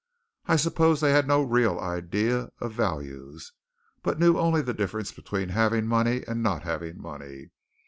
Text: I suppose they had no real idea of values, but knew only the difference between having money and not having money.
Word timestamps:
I 0.47 0.55
suppose 0.55 0.99
they 0.99 1.11
had 1.11 1.27
no 1.27 1.43
real 1.43 1.79
idea 1.79 2.49
of 2.59 2.71
values, 2.73 3.53
but 4.01 4.17
knew 4.17 4.39
only 4.39 4.63
the 4.63 4.73
difference 4.73 5.11
between 5.11 5.49
having 5.49 5.85
money 5.85 6.23
and 6.25 6.41
not 6.41 6.63
having 6.63 6.99
money. 6.99 7.51